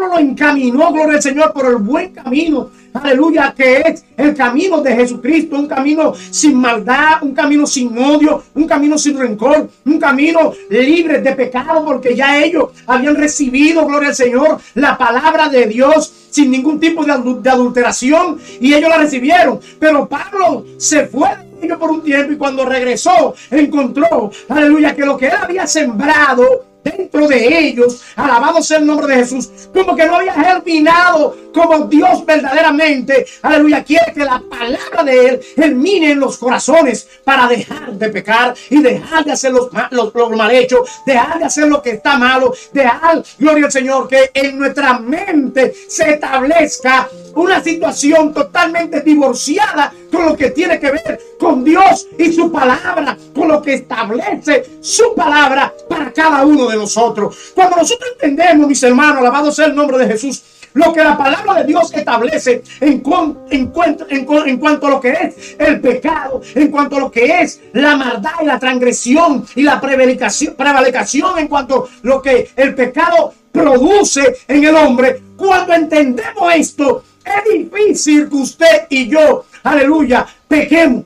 lo 0.08 0.20
encaminó, 0.20 0.92
gloria 0.92 1.16
al 1.16 1.22
Señor, 1.22 1.54
por 1.54 1.66
el 1.66 1.78
buen 1.78 2.12
camino. 2.12 2.70
Aleluya, 2.94 3.54
que 3.56 3.82
es 3.82 4.06
el 4.18 4.36
camino 4.36 4.82
de 4.82 4.96
Jesucristo, 4.96 5.56
un 5.56 5.68
camino 5.68 6.14
sin 6.32 6.56
maldad, 6.56 7.22
un 7.22 7.34
camino 7.34 7.68
sin 7.68 7.96
odio, 7.98 8.44
un 8.56 8.68
camino 8.68 8.98
sin 8.98 9.18
rencor, 9.18 9.70
un 9.86 10.00
camino 10.00 10.54
libre 10.70 11.22
de 11.22 11.34
pecado, 11.34 11.86
porque 11.86 12.16
ya 12.16 12.42
ellos 12.42 12.70
habían 12.88 13.16
recibido, 13.16 13.86
gloria 13.86 14.10
al 14.10 14.16
Señor, 14.16 14.60
la 14.74 14.98
palabra 14.98 15.50
de 15.50 15.68
Dios 15.68 16.14
sin 16.30 16.52
ningún 16.52 16.80
tipo 16.80 17.04
de, 17.04 17.12
adulteración 17.12 18.40
y 18.60 18.74
ellos 18.74 18.90
la 18.90 18.98
recibieron. 18.98 19.60
Pero 19.80 20.08
Pablo 20.08 20.66
se 20.78 21.06
fue 21.08 21.30
ellos 21.62 21.78
por 21.78 21.92
un 21.92 22.02
tiempo 22.02 22.34
y 22.34 22.38
cuando 22.38 22.66
regresó 22.66 23.36
encontró, 23.52 24.32
aleluya, 24.48 24.96
que 24.96 25.06
lo 25.06 25.18
que 25.18 25.28
él 25.28 25.34
había 25.42 25.68
sembrado 25.68 26.69
dentro 26.84 27.28
de 27.28 27.68
ellos, 27.68 28.02
alabado 28.16 28.62
sea 28.62 28.78
el 28.78 28.86
nombre 28.86 29.08
de 29.08 29.24
Jesús, 29.24 29.50
como 29.74 29.96
que 29.96 30.06
no 30.06 30.16
había 30.16 30.34
germinado 30.34 31.36
como 31.54 31.86
Dios 31.88 32.26
verdaderamente, 32.26 33.26
aleluya, 33.42 33.84
quiere 33.84 34.14
que 34.14 34.24
la 34.24 34.42
palabra 34.50 35.04
de 35.04 35.26
Él 35.28 35.42
germine 35.56 36.12
en 36.12 36.20
los 36.20 36.38
corazones 36.38 37.08
para 37.24 37.48
dejar 37.48 37.94
de 37.94 38.10
pecar 38.10 38.54
y 38.70 38.82
dejar 38.82 39.26
de 39.26 39.32
hacer 39.32 39.52
los, 39.52 39.70
los, 39.92 40.14
los 40.14 40.30
mal 40.32 40.52
hechos, 40.52 40.90
dejar 41.06 41.40
de 41.40 41.46
hacer 41.46 41.68
lo 41.68 41.82
que 41.82 41.92
está 41.92 42.18
malo, 42.18 42.54
dejar, 42.72 43.24
gloria 43.38 43.66
al 43.66 43.72
Señor, 43.72 44.08
que 44.08 44.32
en 44.34 44.58
nuestra 44.58 45.00
mente 45.00 45.74
se 45.88 46.12
establezca 46.12 47.10
una 47.36 47.64
situación 47.64 48.34
totalmente 48.34 49.02
divorciada 49.02 49.94
con 50.12 50.26
lo 50.26 50.36
que 50.36 50.52
tiene 50.52 50.80
que 50.80 50.92
ver 50.92 51.20
con 51.40 51.64
Dios 51.64 52.08
y 52.18 52.32
su 52.34 52.52
palabra, 52.52 53.18
con 53.34 53.48
lo 53.48 53.62
que 53.62 53.76
establece 53.76 54.80
su 54.82 55.14
palabra 55.16 55.74
para 55.88 56.12
cada 56.12 56.46
uno 56.46 56.68
de 56.68 56.76
nosotros. 56.76 57.54
Cuando 57.56 57.78
nosotros 57.78 58.12
entendemos, 58.14 58.68
mis 58.68 58.84
hermanos, 58.84 59.18
alabado 59.18 59.52
sea 59.52 59.68
el 59.68 59.76
nombre 59.76 59.98
de 59.98 60.08
Jesús, 60.08 60.44
lo 60.80 60.94
que 60.94 61.04
la 61.04 61.18
palabra 61.18 61.56
de 61.56 61.66
Dios 61.66 61.94
establece 61.94 62.64
en, 62.80 63.04
en, 63.52 63.72
en, 64.10 64.58
cuanto 64.58 64.88
a 64.88 64.90
lo 64.90 65.02
que 65.02 65.12
es 65.12 65.56
el 65.60 65.82
pecado, 65.82 66.42
en 66.56 66.72
cuanto 66.72 66.96
a 66.96 67.00
lo 67.00 67.12
que 67.12 67.42
es 67.42 67.62
la 67.74 67.96
maldad 67.96 68.32
y 68.42 68.46
la 68.46 68.58
transgresión 68.58 69.46
y 69.56 69.64
la 69.64 69.80
prevaricación, 69.82 70.56
prevaricación 70.56 71.38
en 71.38 71.48
cuanto 71.48 71.84
a 71.84 71.88
lo 72.04 72.22
que 72.22 72.50
el 72.56 72.74
pecado 72.76 73.34
produce 73.52 74.38
en 74.48 74.64
el 74.64 74.76
hombre. 74.76 75.22
Cuando 75.36 75.74
entendemos 75.74 76.54
esto, 76.56 77.04
es 77.26 77.54
difícil 77.54 78.30
que 78.30 78.36
usted 78.36 78.88
y 78.90 79.10
yo, 79.10 79.46
aleluya, 79.64 80.26
pequemos. 80.48 81.04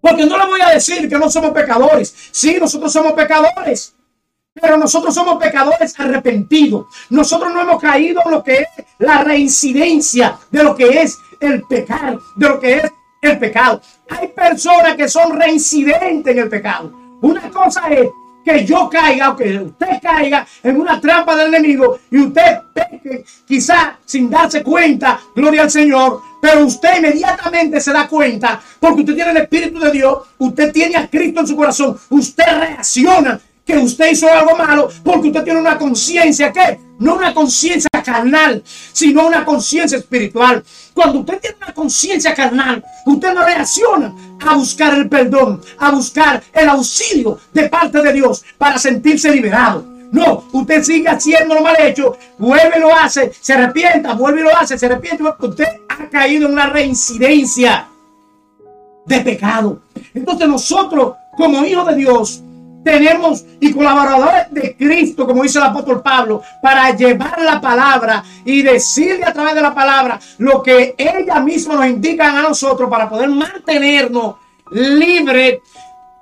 Porque 0.00 0.24
no 0.24 0.38
le 0.38 0.46
voy 0.46 0.60
a 0.60 0.70
decir 0.70 1.08
que 1.08 1.18
no 1.18 1.28
somos 1.28 1.50
pecadores. 1.50 2.14
Sí, 2.30 2.56
nosotros 2.60 2.92
somos 2.92 3.12
pecadores. 3.14 3.94
Pero 4.60 4.76
nosotros 4.76 5.14
somos 5.14 5.42
pecadores 5.42 5.98
arrepentidos. 5.98 6.86
Nosotros 7.10 7.52
no 7.52 7.60
hemos 7.60 7.80
caído 7.80 8.22
en 8.24 8.30
lo 8.30 8.42
que 8.42 8.58
es 8.58 8.68
la 8.98 9.22
reincidencia 9.22 10.38
de 10.50 10.62
lo 10.62 10.74
que 10.74 11.02
es 11.02 11.18
el 11.40 11.62
pecado, 11.62 12.20
de 12.36 12.48
lo 12.48 12.60
que 12.60 12.76
es 12.78 12.92
el 13.20 13.38
pecado. 13.38 13.80
Hay 14.08 14.28
personas 14.28 14.96
que 14.96 15.08
son 15.08 15.38
reincidentes 15.38 16.32
en 16.32 16.42
el 16.42 16.48
pecado. 16.48 16.92
Una 17.20 17.50
cosa 17.50 17.88
es 17.88 18.08
que 18.44 18.64
yo 18.64 18.88
caiga 18.88 19.30
o 19.30 19.36
que 19.36 19.58
usted 19.58 20.00
caiga 20.00 20.46
en 20.62 20.80
una 20.80 21.00
trampa 21.00 21.36
del 21.36 21.48
enemigo 21.48 21.98
y 22.10 22.18
usted 22.18 22.58
peque, 22.72 23.24
quizá 23.46 23.98
sin 24.04 24.30
darse 24.30 24.62
cuenta, 24.62 25.20
gloria 25.34 25.62
al 25.62 25.70
Señor, 25.70 26.22
pero 26.40 26.64
usted 26.64 26.98
inmediatamente 26.98 27.80
se 27.80 27.92
da 27.92 28.06
cuenta 28.08 28.60
porque 28.80 29.00
usted 29.00 29.14
tiene 29.14 29.32
el 29.32 29.36
Espíritu 29.38 29.78
de 29.80 29.90
Dios, 29.90 30.18
usted 30.38 30.72
tiene 30.72 30.96
a 30.96 31.08
Cristo 31.08 31.40
en 31.40 31.46
su 31.46 31.56
corazón, 31.56 31.98
usted 32.08 32.46
reacciona 32.46 33.38
que 33.68 33.76
usted 33.76 34.12
hizo 34.12 34.32
algo 34.32 34.56
malo 34.56 34.88
porque 35.04 35.28
usted 35.28 35.44
tiene 35.44 35.60
una 35.60 35.76
conciencia 35.76 36.50
que 36.50 36.80
no 37.00 37.16
una 37.16 37.34
conciencia 37.34 37.90
carnal, 38.02 38.62
sino 38.64 39.26
una 39.26 39.44
conciencia 39.44 39.98
espiritual. 39.98 40.64
Cuando 40.94 41.20
usted 41.20 41.38
tiene 41.38 41.56
una 41.58 41.74
conciencia 41.74 42.34
carnal, 42.34 42.82
usted 43.04 43.34
no 43.34 43.44
reacciona 43.44 44.14
a 44.40 44.54
buscar 44.56 44.94
el 44.94 45.06
perdón, 45.10 45.60
a 45.78 45.90
buscar 45.90 46.42
el 46.50 46.66
auxilio 46.66 47.38
de 47.52 47.68
parte 47.68 48.00
de 48.00 48.14
Dios 48.14 48.42
para 48.56 48.78
sentirse 48.78 49.30
liberado. 49.30 49.84
No, 50.12 50.44
usted 50.52 50.82
sigue 50.82 51.06
haciendo 51.06 51.54
lo 51.54 51.60
mal 51.60 51.76
hecho, 51.78 52.16
vuelve 52.38 52.78
y 52.78 52.80
lo 52.80 52.94
hace, 52.94 53.30
se 53.38 53.52
arrepienta, 53.52 54.14
vuelve 54.14 54.40
y 54.40 54.44
lo 54.44 54.56
hace, 54.56 54.78
se 54.78 54.86
arrepiente. 54.86 55.22
Usted 55.22 55.66
ha 55.90 56.08
caído 56.08 56.46
en 56.46 56.54
una 56.54 56.70
reincidencia 56.70 57.86
de 59.04 59.20
pecado. 59.20 59.82
Entonces 60.14 60.48
nosotros, 60.48 61.12
como 61.36 61.62
hijos 61.66 61.86
de 61.88 61.96
Dios, 61.96 62.42
tenemos 62.88 63.44
y 63.60 63.70
colaboradores 63.70 64.50
de 64.50 64.74
Cristo, 64.74 65.26
como 65.26 65.42
dice 65.42 65.58
el 65.58 65.64
apóstol 65.64 66.00
Pablo, 66.00 66.40
para 66.62 66.96
llevar 66.96 67.38
la 67.42 67.60
palabra 67.60 68.24
y 68.46 68.62
decirle 68.62 69.26
a 69.26 69.32
través 69.34 69.54
de 69.54 69.60
la 69.60 69.74
palabra 69.74 70.18
lo 70.38 70.62
que 70.62 70.94
ella 70.96 71.38
misma 71.40 71.74
nos 71.74 71.86
indica 71.86 72.30
a 72.30 72.42
nosotros 72.42 72.88
para 72.88 73.06
poder 73.06 73.28
mantenernos 73.28 74.36
libres, 74.70 75.58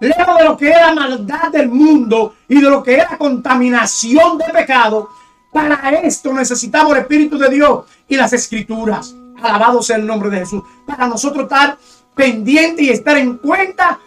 lejos 0.01 0.39
de 0.39 0.45
lo 0.45 0.57
que 0.57 0.71
era 0.71 0.93
maldad 0.93 1.53
del 1.53 1.69
mundo 1.69 2.35
y 2.49 2.61
de 2.61 2.69
lo 2.69 2.83
que 2.83 2.95
era 2.95 3.17
contaminación 3.17 4.37
de 4.37 4.47
pecado. 4.47 5.09
Para 5.53 5.91
esto 6.03 6.33
necesitamos 6.33 6.95
el 6.95 7.03
Espíritu 7.03 7.39
de 7.39 7.49
Dios 7.49 7.85
y 8.09 8.17
las 8.17 8.33
Escrituras. 8.33 9.15
Alabado 9.41 9.83
sea 9.83 9.99
el 9.99 10.07
nombre 10.07 10.31
de 10.31 10.39
Jesús. 10.39 10.65
Para 10.85 11.07
nosotros 11.07 11.45
estar 11.45 11.79
pendiente 12.17 12.83
y 12.83 12.89
estar 12.89 13.17
en 13.19 13.37
cuenta 13.37 14.01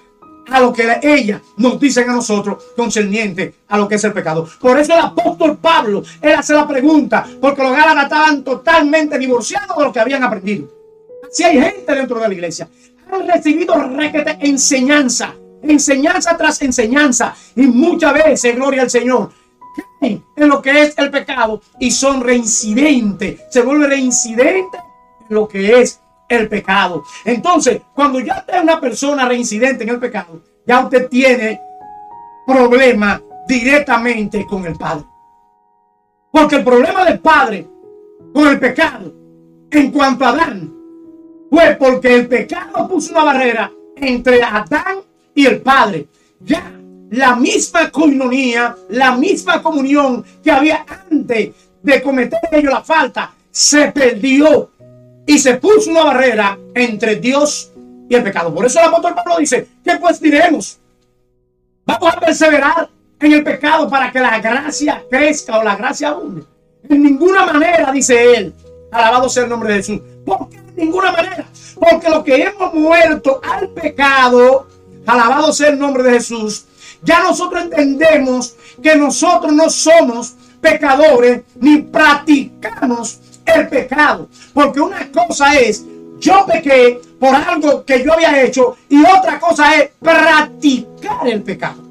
a 0.52 0.60
lo 0.60 0.74
que 0.74 1.00
ella 1.02 1.42
nos 1.58 1.80
dicen 1.80 2.10
a 2.10 2.14
nosotros 2.14 2.64
concerniente 2.76 3.56
a 3.68 3.78
lo 3.78 3.88
que 3.88 3.96
es 3.96 4.04
el 4.04 4.14
pecado. 4.14 4.48
Por 4.60 4.80
eso 4.80 4.94
el 4.94 5.00
apóstol 5.00 5.58
Pablo, 5.58 6.04
él 6.22 6.34
hace 6.34 6.54
la 6.54 6.68
pregunta, 6.68 7.26
porque 7.40 7.64
los 7.64 7.72
Gálatas 7.72 8.04
estaban 8.04 8.44
totalmente 8.44 9.18
divorciados 9.18 9.78
de 9.78 9.84
lo 9.84 9.92
que 9.92 10.00
habían 10.00 10.24
aprendido. 10.24 10.70
Si 11.32 11.44
hay 11.44 11.60
gente 11.60 11.94
dentro 11.94 12.20
de 12.20 12.28
la 12.28 12.34
iglesia, 12.34 12.68
han 13.12 13.28
recibido 13.28 13.76
requete 13.76 14.38
enseñanza, 14.42 15.36
enseñanza 15.62 16.38
tras 16.38 16.62
enseñanza, 16.62 17.36
y 17.56 17.64
muchas 17.68 18.14
veces, 18.14 18.56
gloria 18.56 18.84
al 18.84 18.90
Señor, 18.90 19.32
en 20.02 20.24
lo 20.36 20.62
que 20.62 20.84
es 20.84 20.98
el 20.98 21.12
pecado 21.12 21.62
y 21.80 21.92
son 21.92 22.22
reincidentes, 22.22 23.42
se 23.50 23.62
vuelve 23.62 23.88
reincidente 23.88 24.78
en 25.30 25.36
lo 25.36 25.48
que 25.48 25.82
es 25.82 26.00
el 26.30 26.48
pecado. 26.48 27.04
Entonces, 27.26 27.82
cuando 27.94 28.20
ya 28.20 28.46
es 28.48 28.62
una 28.62 28.80
persona 28.80 29.28
reincidente 29.28 29.84
en 29.84 29.90
el 29.90 30.00
pecado, 30.00 30.42
ya 30.66 30.82
usted 30.82 31.10
tiene 31.10 31.60
problema 32.46 33.22
directamente 33.48 34.46
con 34.46 34.66
el 34.66 34.76
Padre. 34.76 35.06
Porque 36.32 36.58
el 36.58 36.64
problema 36.64 37.04
del 37.04 37.20
Padre 37.20 37.68
con 38.34 38.48
el 38.48 38.60
pecado 38.60 39.14
en 39.72 39.92
cuanto 39.92 40.26
a 40.26 40.30
Adán 40.30 40.74
fue 41.50 41.76
porque 41.80 42.16
el 42.16 42.28
pecado 42.28 42.88
puso 42.88 43.12
una 43.12 43.24
barrera 43.24 43.72
entre 43.96 44.44
Adán 44.44 45.00
y 45.34 45.48
el 45.48 45.62
Padre. 45.62 46.08
Ya 46.42 46.72
la 47.10 47.36
misma 47.36 47.90
coinonía, 47.90 48.76
la 48.90 49.16
misma 49.16 49.62
comunión 49.62 50.24
que 50.44 50.52
había 50.52 50.86
antes 51.10 51.50
de 51.82 52.02
cometer 52.02 52.40
ellos 52.52 52.72
la 52.72 52.84
falta, 52.84 53.34
se 53.50 53.92
perdió 53.92 54.72
y 55.30 55.38
se 55.38 55.58
puso 55.58 55.92
una 55.92 56.06
barrera 56.06 56.58
entre 56.74 57.18
Dios 57.18 57.72
y 58.10 58.16
el 58.16 58.24
pecado. 58.24 58.52
Por 58.52 58.66
eso 58.66 58.80
el 58.80 58.88
apóstol 58.88 59.14
Pablo 59.14 59.38
dice, 59.38 59.68
¿qué 59.84 59.96
pues 59.98 60.20
diremos? 60.20 60.80
Vamos 61.86 62.16
a 62.16 62.20
perseverar 62.20 62.90
en 63.20 63.34
el 63.34 63.44
pecado 63.44 63.88
para 63.88 64.12
que 64.12 64.20
la 64.20 64.40
gracia 64.40 65.04
crezca 65.08 65.60
o 65.60 65.64
la 65.64 65.76
gracia 65.76 66.08
abunde. 66.10 66.46
En 66.90 67.04
ninguna 67.04 67.46
manera, 67.46 67.92
dice 67.92 68.34
él, 68.34 68.56
alabado 68.92 69.30
sea 69.30 69.44
el 69.44 69.50
nombre 69.50 69.72
de 69.72 69.76
Jesús. 69.76 70.02
¿Por 70.26 70.50
qué 70.50 70.58
en 70.58 70.76
ninguna 70.76 71.12
manera? 71.12 71.46
Porque 71.76 72.10
lo 72.10 72.24
que 72.24 72.42
hemos 72.42 72.74
muerto 72.74 73.40
al 73.48 73.70
pecado, 73.70 74.68
alabado 75.06 75.54
sea 75.54 75.70
el 75.70 75.78
nombre 75.78 76.02
de 76.02 76.14
Jesús, 76.14 76.66
ya 77.04 77.22
nosotros 77.22 77.66
entendemos 77.66 78.56
que 78.82 78.96
nosotros 78.96 79.54
no 79.54 79.70
somos 79.70 80.34
pecadores 80.60 81.44
ni 81.60 81.84
practicamos 81.84 83.20
el 83.56 83.68
pecado. 83.68 84.30
Porque 84.54 84.80
una 84.80 85.12
cosa 85.12 85.58
es, 85.58 85.86
yo 86.20 86.46
pequé 86.46 87.02
por 87.20 87.34
algo 87.36 87.84
que 87.86 88.04
yo 88.04 88.14
había 88.14 88.42
hecho 88.42 88.78
y 88.90 89.02
otra 89.02 89.40
cosa 89.40 89.76
es 89.76 89.90
practicar 90.00 91.28
el 91.28 91.44
pecado. 91.44 91.82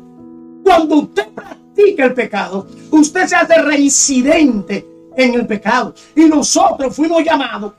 Cuando 0.64 0.96
usted 0.96 1.28
practica 1.28 2.04
el 2.04 2.14
pecado, 2.14 2.66
usted 2.90 3.26
se 3.26 3.36
hace 3.36 3.62
reincidente 3.62 4.86
en 5.16 5.34
el 5.34 5.46
pecado. 5.46 5.94
Y 6.14 6.26
nosotros 6.26 6.94
fuimos 6.94 7.24
llamados 7.24 7.72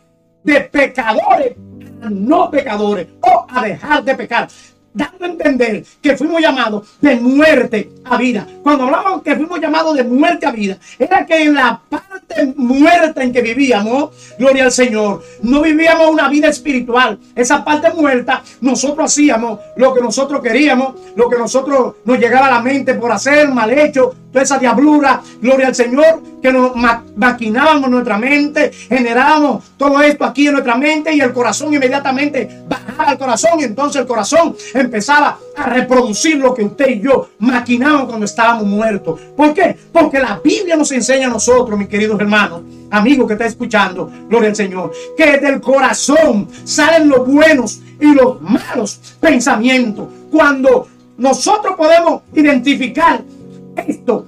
de 0.43 0.61
pecadores 0.61 1.55
a 2.01 2.09
no 2.09 2.49
pecadores 2.49 3.07
o 3.21 3.45
a 3.49 3.63
dejar 3.63 4.03
de 4.03 4.15
pecar 4.15 4.47
dando 4.93 5.25
a 5.25 5.27
entender 5.27 5.83
que 6.01 6.17
fuimos 6.17 6.41
llamados 6.41 6.97
de 7.01 7.15
muerte 7.15 7.91
a 8.03 8.17
vida. 8.17 8.47
Cuando 8.63 8.85
hablamos 8.85 9.21
que 9.21 9.35
fuimos 9.35 9.59
llamados 9.59 9.95
de 9.95 10.03
muerte 10.03 10.45
a 10.45 10.51
vida, 10.51 10.77
era 10.97 11.25
que 11.25 11.43
en 11.43 11.53
la 11.53 11.79
parte 11.89 12.53
muerta 12.55 13.23
en 13.23 13.31
que 13.31 13.41
vivíamos, 13.41 14.11
gloria 14.37 14.65
al 14.65 14.71
Señor, 14.71 15.23
no 15.41 15.61
vivíamos 15.61 16.09
una 16.09 16.29
vida 16.29 16.47
espiritual. 16.47 17.19
Esa 17.35 17.63
parte 17.63 17.91
muerta, 17.91 18.43
nosotros 18.61 19.11
hacíamos 19.11 19.59
lo 19.75 19.93
que 19.93 20.01
nosotros 20.01 20.41
queríamos, 20.41 20.95
lo 21.15 21.29
que 21.29 21.37
nosotros 21.37 21.95
nos 22.05 22.19
llegaba 22.19 22.47
a 22.47 22.51
la 22.51 22.61
mente 22.61 22.93
por 22.93 23.11
hacer, 23.11 23.49
mal 23.49 23.71
hecho, 23.71 24.15
toda 24.31 24.43
esa 24.43 24.57
diablura, 24.57 25.21
gloria 25.41 25.67
al 25.67 25.75
Señor, 25.75 26.21
que 26.41 26.51
nos 26.51 26.73
maquinábamos 27.15 27.89
nuestra 27.89 28.17
mente, 28.17 28.71
generábamos 28.71 29.63
todo 29.77 30.01
esto 30.01 30.25
aquí 30.25 30.47
en 30.47 30.53
nuestra 30.53 30.75
mente 30.75 31.13
y 31.13 31.19
el 31.19 31.33
corazón 31.33 31.73
inmediatamente 31.73 32.63
bajaba 32.67 33.11
al 33.11 33.17
corazón 33.17 33.59
y 33.59 33.63
entonces 33.63 34.01
el 34.01 34.07
corazón 34.07 34.55
empezaba 34.73 35.37
a 35.55 35.63
reproducir 35.63 36.37
lo 36.37 36.53
que 36.53 36.63
usted 36.63 36.89
y 36.89 37.01
yo 37.01 37.29
maquinábamos 37.39 38.07
cuando 38.07 38.25
estábamos 38.25 38.65
muertos. 38.65 39.19
¿Por 39.35 39.53
qué? 39.53 39.75
Porque 39.91 40.19
la 40.19 40.39
Biblia 40.43 40.75
nos 40.75 40.91
enseña 40.91 41.27
a 41.27 41.31
nosotros, 41.31 41.77
mis 41.77 41.87
queridos 41.87 42.19
hermanos, 42.19 42.61
amigos 42.91 43.27
que 43.27 43.33
está 43.33 43.45
escuchando, 43.45 44.11
gloria 44.29 44.49
al 44.49 44.55
Señor, 44.55 44.91
que 45.17 45.37
del 45.37 45.59
corazón 45.61 46.47
salen 46.63 47.09
los 47.09 47.27
buenos 47.27 47.81
y 47.99 48.13
los 48.13 48.41
malos 48.41 48.99
pensamientos. 49.19 50.07
Cuando 50.31 50.87
nosotros 51.17 51.75
podemos 51.75 52.21
identificar 52.33 53.21
esto 53.75 54.25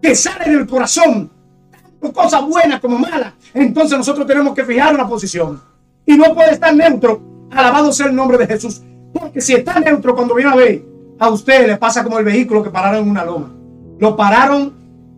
que 0.00 0.14
sale 0.14 0.50
del 0.50 0.66
corazón, 0.66 1.30
tanto 1.70 2.12
cosas 2.12 2.46
buenas 2.46 2.80
como 2.80 2.98
malas, 2.98 3.32
entonces 3.54 3.96
nosotros 3.96 4.26
tenemos 4.26 4.54
que 4.54 4.64
fijar 4.64 4.94
una 4.94 5.08
posición. 5.08 5.60
Y 6.06 6.16
no 6.16 6.34
puede 6.34 6.52
estar 6.52 6.74
neutro, 6.74 7.22
alabado 7.50 7.92
sea 7.92 8.06
el 8.06 8.14
nombre 8.14 8.36
de 8.36 8.46
Jesús. 8.46 8.82
Porque 9.14 9.40
si 9.40 9.54
está 9.54 9.80
neutro 9.80 10.14
cuando 10.14 10.34
viene 10.34 10.50
a 10.50 10.56
ver, 10.56 10.84
a 11.18 11.30
usted 11.30 11.66
le 11.66 11.76
pasa 11.76 12.04
como 12.04 12.18
el 12.18 12.24
vehículo 12.24 12.62
que 12.62 12.70
pararon 12.70 13.04
en 13.04 13.10
una 13.10 13.24
loma. 13.24 13.50
Lo 13.98 14.16
pararon 14.16 14.74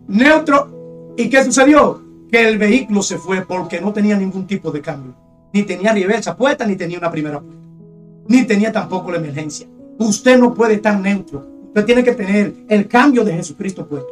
neutro 0.07 1.13
y 1.17 1.29
¿qué 1.29 1.43
sucedió? 1.43 2.01
Que 2.31 2.47
el 2.47 2.57
vehículo 2.57 3.01
se 3.01 3.17
fue 3.17 3.45
porque 3.45 3.81
no 3.81 3.91
tenía 3.91 4.15
ningún 4.15 4.47
tipo 4.47 4.71
de 4.71 4.81
cambio. 4.81 5.13
Ni 5.51 5.63
tenía 5.63 5.93
reversa 5.93 6.37
puesta, 6.37 6.65
ni 6.65 6.75
tenía 6.75 6.99
una 6.99 7.11
primera 7.11 7.41
puesta. 7.41 7.61
Ni 8.27 8.43
tenía 8.43 8.71
tampoco 8.71 9.11
la 9.11 9.17
emergencia. 9.17 9.67
Usted 9.97 10.37
no 10.37 10.53
puede 10.53 10.75
estar 10.75 10.99
neutro 10.99 11.56
Tiene 11.85 12.03
que 12.03 12.13
tener 12.13 12.53
el 12.67 12.87
cambio 12.87 13.23
de 13.23 13.33
Jesucristo 13.33 13.87
puesto. 13.87 14.07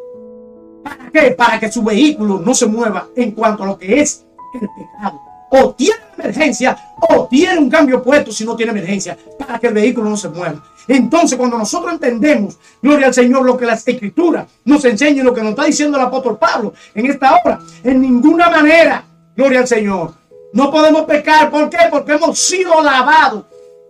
¿Para 0.83 1.09
qué? 1.11 1.31
Para 1.31 1.59
que 1.59 1.71
su 1.71 1.83
vehículo 1.83 2.39
no 2.39 2.53
se 2.53 2.67
mueva 2.67 3.07
en 3.15 3.31
cuanto 3.31 3.63
a 3.63 3.65
lo 3.65 3.77
que 3.77 4.01
es 4.01 4.25
el 4.53 4.69
pecado. 4.69 5.19
O 5.49 5.73
tiene 5.73 5.95
emergencia 6.17 6.77
o 7.09 7.27
tiene 7.27 7.57
un 7.57 7.69
cambio 7.69 8.03
puesto 8.03 8.31
si 8.31 8.45
no 8.45 8.55
tiene 8.55 8.71
emergencia, 8.71 9.17
para 9.37 9.59
que 9.59 9.67
el 9.67 9.73
vehículo 9.73 10.09
no 10.09 10.17
se 10.17 10.29
mueva. 10.29 10.63
Entonces, 10.87 11.37
cuando 11.37 11.57
nosotros 11.57 11.93
entendemos, 11.93 12.57
gloria 12.81 13.07
al 13.07 13.13
Señor, 13.13 13.43
lo 13.43 13.57
que 13.57 13.65
las 13.65 13.87
escrituras 13.87 14.45
nos 14.65 14.85
enseñan, 14.85 15.25
lo 15.25 15.33
que 15.33 15.41
nos 15.41 15.51
está 15.51 15.63
diciendo 15.63 15.97
el 15.97 16.03
apóstol 16.03 16.37
Pablo 16.37 16.73
en 16.93 17.07
esta 17.07 17.35
hora, 17.35 17.59
en 17.83 18.01
ninguna 18.01 18.49
manera, 18.49 19.03
gloria 19.35 19.61
al 19.61 19.67
Señor, 19.67 20.13
no 20.53 20.69
podemos 20.71 21.03
pecar. 21.03 21.49
¿Por 21.49 21.69
qué? 21.69 21.79
Porque 21.89 22.13
hemos 22.13 22.37
sido 22.37 22.81
lavados 22.83 23.45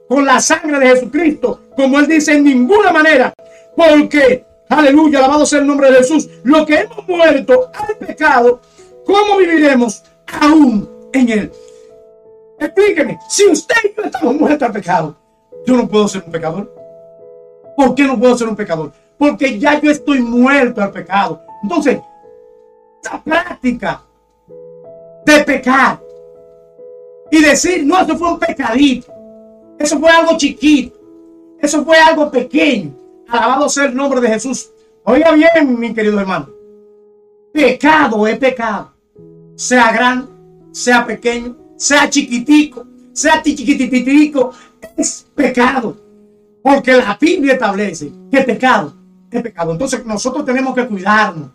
con 0.07 0.25
la 0.25 0.39
sangre 0.39 0.79
de 0.79 0.87
Jesucristo, 0.87 1.61
como 1.75 1.99
él 1.99 2.07
dice, 2.07 2.33
en 2.33 2.43
ninguna 2.43 2.91
manera 2.91 3.33
porque, 3.75 4.45
aleluya, 4.69 5.19
alabado 5.19 5.45
sea 5.45 5.59
el 5.59 5.67
nombre 5.67 5.91
de 5.91 5.97
Jesús, 5.97 6.29
lo 6.43 6.65
que 6.65 6.75
hemos 6.79 7.07
muerto 7.07 7.69
al 7.73 7.95
pecado, 7.97 8.61
¿cómo 9.05 9.37
viviremos 9.37 10.03
aún 10.41 10.89
en 11.13 11.29
él? 11.29 11.51
Explíqueme, 12.59 13.19
si 13.29 13.47
usted 13.47 13.75
no 13.97 14.03
estamos 14.03 14.35
muertos 14.35 14.67
al 14.67 14.73
pecado, 14.73 15.15
yo 15.65 15.75
no 15.75 15.87
puedo 15.87 16.07
ser 16.07 16.23
un 16.25 16.31
pecador. 16.31 16.73
¿Por 17.75 17.93
qué 17.93 18.03
no 18.03 18.17
puedo 18.17 18.37
ser 18.37 18.47
un 18.47 18.55
pecador? 18.55 18.91
porque 19.17 19.59
ya 19.59 19.79
yo 19.79 19.91
estoy 19.91 20.21
muerto 20.21 20.81
al 20.81 20.91
pecado. 20.91 21.41
Entonces, 21.63 21.99
esa 23.01 23.23
práctica 23.23 24.01
de 25.25 25.43
pecar 25.43 25.99
y 27.31 27.41
decir, 27.41 27.85
no, 27.85 28.01
eso 28.01 28.17
fue 28.17 28.33
un 28.33 28.39
pecadito, 28.39 29.11
eso 29.79 29.99
fue 29.99 30.09
algo 30.09 30.37
chiquito, 30.37 30.97
eso 31.59 31.83
fue 31.83 31.97
algo 31.97 32.29
pequeño. 32.29 32.91
Alabado 33.27 33.69
sea 33.69 33.85
el 33.85 33.95
nombre 33.95 34.21
de 34.21 34.29
Jesús. 34.29 34.69
Oiga 35.03 35.31
bien, 35.31 35.79
mi 35.79 35.93
querido 35.93 36.19
hermano. 36.19 36.49
Pecado 37.53 38.27
es 38.27 38.37
pecado. 38.37 38.93
Sea 39.55 39.91
grande, 39.91 40.27
sea 40.71 41.05
pequeño, 41.05 41.55
sea 41.77 42.09
chiquitico, 42.09 42.85
sea 43.13 43.41
chiquititico, 43.41 44.51
es 44.97 45.25
pecado. 45.33 45.95
Porque 46.61 46.93
la 46.93 47.17
Biblia 47.19 47.53
establece 47.53 48.11
que 48.31 48.41
pecado 48.41 48.93
es 49.31 49.41
pecado. 49.41 49.71
Entonces 49.71 50.05
nosotros 50.05 50.45
tenemos 50.45 50.75
que 50.75 50.87
cuidarnos 50.87 51.51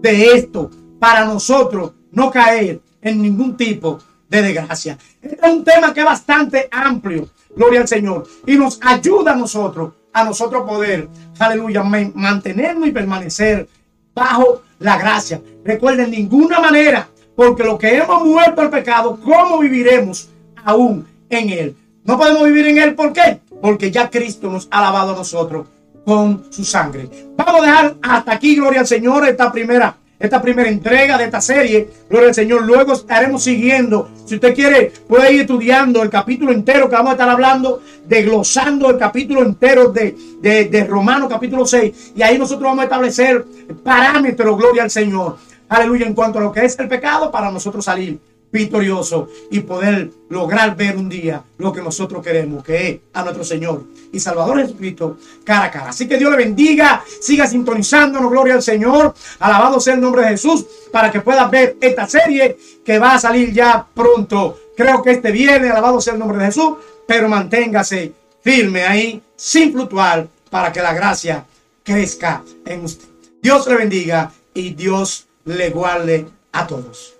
de 0.00 0.24
esto 0.34 0.70
para 0.98 1.24
nosotros 1.24 1.92
no 2.10 2.30
caer 2.30 2.80
en 3.00 3.22
ningún 3.22 3.56
tipo 3.56 3.98
de 4.28 4.42
desgracia. 4.42 4.98
Este 5.20 5.36
es 5.36 5.52
un 5.52 5.64
tema 5.64 5.92
que 5.92 6.00
es 6.00 6.06
bastante 6.06 6.68
amplio, 6.70 7.28
gloria 7.54 7.80
al 7.80 7.88
Señor, 7.88 8.26
y 8.46 8.56
nos 8.56 8.78
ayuda 8.82 9.32
a 9.32 9.36
nosotros, 9.36 9.92
a 10.12 10.24
nosotros 10.24 10.64
poder, 10.68 11.08
aleluya, 11.38 11.82
mantenernos 11.82 12.88
y 12.88 12.92
permanecer 12.92 13.68
bajo 14.14 14.62
la 14.78 14.98
gracia. 14.98 15.40
Recuerden, 15.64 16.10
ninguna 16.10 16.60
manera, 16.60 17.08
porque 17.34 17.64
lo 17.64 17.78
que 17.78 17.96
hemos 17.96 18.24
muerto 18.24 18.60
al 18.60 18.70
pecado, 18.70 19.18
¿cómo 19.22 19.58
viviremos 19.58 20.28
aún 20.64 21.06
en 21.30 21.50
él? 21.50 21.76
No 22.04 22.18
podemos 22.18 22.44
vivir 22.44 22.66
en 22.66 22.78
él, 22.78 22.94
¿por 22.94 23.12
qué? 23.12 23.40
Porque 23.60 23.90
ya 23.90 24.10
Cristo 24.10 24.50
nos 24.50 24.68
ha 24.70 24.80
lavado 24.80 25.12
a 25.12 25.16
nosotros 25.16 25.66
con 26.04 26.44
su 26.50 26.64
sangre. 26.64 27.08
Vamos 27.36 27.62
a 27.62 27.66
dejar 27.66 27.94
hasta 28.02 28.32
aquí, 28.32 28.56
gloria 28.56 28.80
al 28.80 28.86
Señor, 28.86 29.26
esta 29.28 29.52
primera, 29.52 29.96
esta 30.18 30.42
primera 30.42 30.68
entrega 30.68 31.16
de 31.16 31.24
esta 31.24 31.40
serie, 31.40 31.88
gloria 32.10 32.28
al 32.28 32.34
Señor. 32.34 32.66
Luego 32.66 32.92
estaremos 32.92 33.44
siguiendo. 33.44 34.10
Si 34.24 34.36
usted 34.36 34.54
quiere, 34.54 34.92
puede 35.08 35.32
ir 35.32 35.40
estudiando 35.42 36.02
el 36.02 36.10
capítulo 36.10 36.52
entero 36.52 36.88
que 36.88 36.96
vamos 36.96 37.10
a 37.10 37.12
estar 37.12 37.28
hablando, 37.28 37.82
desglosando 38.06 38.90
el 38.90 38.98
capítulo 38.98 39.42
entero 39.42 39.88
de, 39.90 40.16
de, 40.40 40.66
de 40.66 40.84
Romano 40.84 41.28
capítulo 41.28 41.66
6. 41.66 42.12
Y 42.16 42.22
ahí 42.22 42.38
nosotros 42.38 42.64
vamos 42.64 42.80
a 42.80 42.84
establecer 42.84 43.44
parámetros, 43.82 44.56
gloria 44.56 44.84
al 44.84 44.90
Señor. 44.90 45.36
Aleluya, 45.68 46.06
en 46.06 46.14
cuanto 46.14 46.38
a 46.38 46.42
lo 46.42 46.52
que 46.52 46.64
es 46.64 46.78
el 46.78 46.88
pecado, 46.88 47.30
para 47.30 47.50
nosotros 47.50 47.84
salir 47.84 48.31
victorioso 48.52 49.28
y 49.50 49.60
poder 49.60 50.10
lograr 50.28 50.76
ver 50.76 50.96
un 50.96 51.08
día 51.08 51.42
lo 51.56 51.72
que 51.72 51.80
nosotros 51.80 52.22
queremos, 52.22 52.62
que 52.62 52.88
es 52.88 53.00
a 53.14 53.22
nuestro 53.22 53.42
Señor 53.42 53.84
y 54.12 54.20
Salvador 54.20 54.60
Jesucristo 54.60 55.16
cara 55.42 55.64
a 55.64 55.70
cara. 55.70 55.88
Así 55.88 56.06
que 56.06 56.18
Dios 56.18 56.30
le 56.30 56.36
bendiga, 56.36 57.02
siga 57.20 57.46
sintonizándonos, 57.46 58.30
gloria 58.30 58.54
al 58.54 58.62
Señor, 58.62 59.14
alabado 59.38 59.80
sea 59.80 59.94
el 59.94 60.00
nombre 60.00 60.22
de 60.22 60.28
Jesús, 60.28 60.66
para 60.92 61.10
que 61.10 61.20
puedas 61.20 61.50
ver 61.50 61.76
esta 61.80 62.06
serie 62.06 62.58
que 62.84 62.98
va 62.98 63.14
a 63.14 63.18
salir 63.18 63.52
ya 63.52 63.86
pronto. 63.94 64.58
Creo 64.76 65.02
que 65.02 65.12
este 65.12 65.32
viernes, 65.32 65.70
alabado 65.70 66.00
sea 66.00 66.12
el 66.12 66.18
nombre 66.18 66.38
de 66.38 66.46
Jesús, 66.46 66.74
pero 67.06 67.28
manténgase 67.28 68.12
firme 68.42 68.82
ahí, 68.84 69.22
sin 69.34 69.72
fluctuar, 69.72 70.28
para 70.50 70.70
que 70.70 70.82
la 70.82 70.92
gracia 70.92 71.46
crezca 71.82 72.42
en 72.66 72.84
usted. 72.84 73.06
Dios 73.40 73.66
le 73.66 73.76
bendiga 73.76 74.30
y 74.54 74.74
Dios 74.74 75.26
le 75.44 75.70
guarde 75.70 76.28
a 76.52 76.66
todos. 76.66 77.11